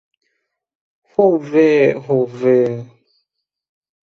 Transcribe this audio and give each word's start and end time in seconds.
Ho 1.11 1.27
ve! 1.51 1.67
Ho 2.07 2.19
ve. 2.39 2.57